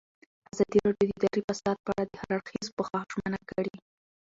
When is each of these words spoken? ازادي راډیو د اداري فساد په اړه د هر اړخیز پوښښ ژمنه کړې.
ازادي 0.53 0.77
راډیو 0.85 1.11
د 1.19 1.23
اداري 1.23 1.41
فساد 1.49 1.77
په 1.85 1.89
اړه 1.93 2.03
د 2.07 2.13
هر 2.21 2.29
اړخیز 2.37 2.67
پوښښ 2.75 3.05
ژمنه 3.13 3.39
کړې. 3.49 3.75